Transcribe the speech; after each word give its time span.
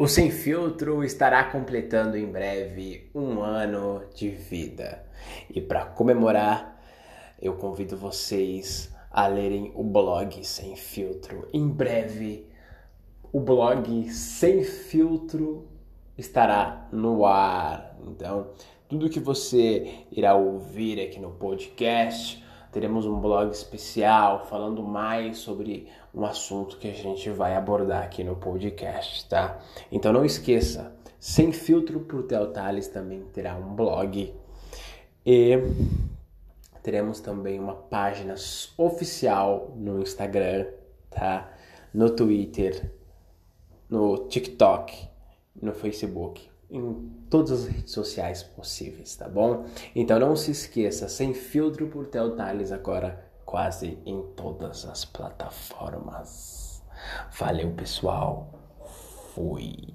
O 0.00 0.06
Sem 0.06 0.30
Filtro 0.30 1.02
estará 1.02 1.42
completando 1.42 2.16
em 2.16 2.24
breve 2.24 3.10
um 3.12 3.42
ano 3.42 4.04
de 4.14 4.28
vida. 4.28 5.04
E 5.52 5.60
para 5.60 5.86
comemorar, 5.86 6.80
eu 7.42 7.54
convido 7.54 7.96
vocês 7.96 8.94
a 9.10 9.26
lerem 9.26 9.72
o 9.74 9.82
blog 9.82 10.44
Sem 10.44 10.76
Filtro. 10.76 11.48
Em 11.52 11.66
breve, 11.66 12.46
o 13.32 13.40
blog 13.40 14.08
Sem 14.08 14.62
Filtro 14.62 15.66
estará 16.16 16.88
no 16.92 17.26
ar. 17.26 17.98
Então, 18.06 18.52
tudo 18.88 19.10
que 19.10 19.18
você 19.18 20.04
irá 20.12 20.36
ouvir 20.36 21.00
aqui 21.00 21.18
no 21.18 21.32
podcast 21.32 22.40
teremos 22.72 23.06
um 23.06 23.18
blog 23.20 23.50
especial 23.50 24.46
falando 24.46 24.82
mais 24.82 25.38
sobre 25.38 25.88
um 26.14 26.24
assunto 26.24 26.78
que 26.78 26.88
a 26.88 26.92
gente 26.92 27.30
vai 27.30 27.54
abordar 27.54 28.02
aqui 28.02 28.22
no 28.22 28.36
podcast, 28.36 29.28
tá? 29.28 29.58
Então 29.90 30.12
não 30.12 30.24
esqueça, 30.24 30.94
sem 31.18 31.52
filtro 31.52 32.00
pro 32.00 32.22
Theo 32.22 32.48
Tales 32.48 32.88
também 32.88 33.22
terá 33.32 33.56
um 33.56 33.74
blog 33.74 34.34
e 35.24 35.58
teremos 36.82 37.20
também 37.20 37.58
uma 37.58 37.74
página 37.74 38.34
oficial 38.76 39.72
no 39.76 40.00
Instagram, 40.00 40.66
tá? 41.10 41.52
No 41.92 42.10
Twitter, 42.10 42.92
no 43.88 44.28
TikTok, 44.28 45.08
no 45.60 45.72
Facebook 45.72 46.48
em 46.70 47.10
todas 47.30 47.52
as 47.52 47.66
redes 47.66 47.92
sociais 47.92 48.42
possíveis, 48.42 49.16
tá 49.16 49.28
bom? 49.28 49.66
Então 49.94 50.18
não 50.18 50.36
se 50.36 50.50
esqueça, 50.50 51.08
sem 51.08 51.32
filtro 51.32 51.88
por 51.88 52.06
Theo 52.06 52.36
Tales 52.36 52.72
agora 52.72 53.26
quase 53.44 53.98
em 54.04 54.22
todas 54.36 54.84
as 54.84 55.04
plataformas. 55.04 56.82
Valeu, 57.38 57.72
pessoal. 57.72 58.52
Fui. 59.34 59.94